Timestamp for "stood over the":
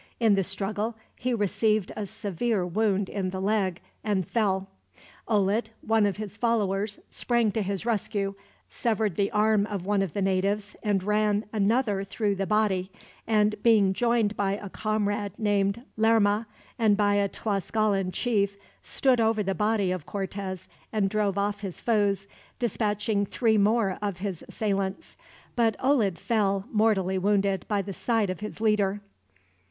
18.81-19.53